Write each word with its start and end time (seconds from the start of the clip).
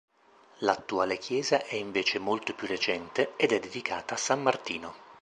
L'attuale 0.61 1.19
chiesa 1.19 1.63
è 1.63 1.75
invece 1.75 2.17
molto 2.17 2.55
più 2.55 2.65
recente 2.65 3.33
ed 3.35 3.51
è 3.51 3.59
dedicata 3.59 4.15
a 4.15 4.17
San 4.17 4.41
Martino. 4.41 4.95